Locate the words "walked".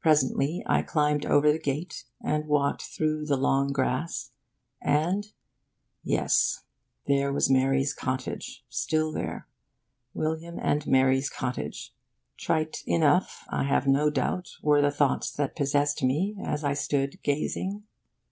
2.46-2.82